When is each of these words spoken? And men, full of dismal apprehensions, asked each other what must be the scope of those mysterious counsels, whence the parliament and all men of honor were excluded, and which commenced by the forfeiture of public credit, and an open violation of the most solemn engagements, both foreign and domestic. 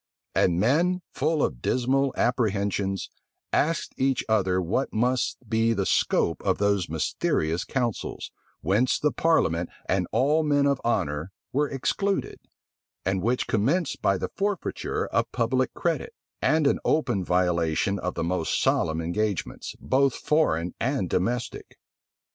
And 0.33 0.59
men, 0.59 1.03
full 1.13 1.43
of 1.43 1.61
dismal 1.61 2.11
apprehensions, 2.17 3.11
asked 3.53 3.93
each 3.97 4.23
other 4.27 4.59
what 4.59 4.91
must 4.91 5.37
be 5.47 5.73
the 5.73 5.85
scope 5.85 6.41
of 6.43 6.57
those 6.57 6.89
mysterious 6.89 7.63
counsels, 7.63 8.31
whence 8.61 8.97
the 8.97 9.11
parliament 9.11 9.69
and 9.87 10.07
all 10.11 10.41
men 10.41 10.65
of 10.65 10.81
honor 10.83 11.31
were 11.53 11.69
excluded, 11.69 12.39
and 13.05 13.21
which 13.21 13.45
commenced 13.45 14.01
by 14.01 14.17
the 14.17 14.31
forfeiture 14.35 15.05
of 15.05 15.31
public 15.31 15.71
credit, 15.75 16.15
and 16.41 16.65
an 16.65 16.79
open 16.83 17.23
violation 17.23 17.99
of 17.99 18.15
the 18.15 18.23
most 18.23 18.59
solemn 18.59 19.01
engagements, 19.01 19.75
both 19.79 20.15
foreign 20.15 20.73
and 20.79 21.11
domestic. 21.11 21.77